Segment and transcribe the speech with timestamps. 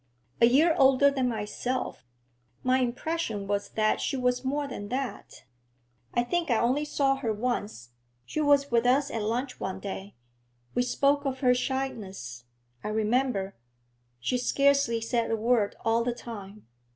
[0.41, 2.07] 'A year older than myself;
[2.63, 5.43] my impression was that she was more than that.
[6.15, 7.89] I think I only saw her once;
[8.25, 10.15] she was with us at lunch one day.
[10.73, 12.45] We spoke of her shyness,
[12.83, 13.53] I remember;
[14.19, 16.65] she scarcely said a word all the time.'